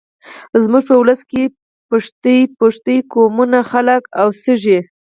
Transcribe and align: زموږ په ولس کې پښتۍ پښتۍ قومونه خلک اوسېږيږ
زموږ 0.63 0.83
په 0.89 0.95
ولس 1.01 1.21
کې 1.31 1.43
پښتۍ 1.89 2.39
پښتۍ 2.59 2.97
قومونه 3.13 3.59
خلک 3.71 4.01
اوسېږيږ 4.21 4.83